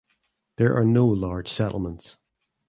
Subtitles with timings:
[0.57, 2.17] There are no large settlements.